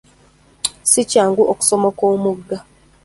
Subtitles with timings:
[0.89, 2.57] Si kyangu okusomoka omugga.